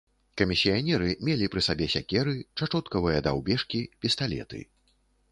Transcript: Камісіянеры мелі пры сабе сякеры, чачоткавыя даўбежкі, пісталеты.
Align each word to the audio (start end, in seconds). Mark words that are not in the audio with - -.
Камісіянеры 0.41 1.09
мелі 1.27 1.49
пры 1.55 1.61
сабе 1.65 1.85
сякеры, 1.95 2.33
чачоткавыя 2.61 3.19
даўбежкі, 3.27 3.83
пісталеты. 4.07 4.63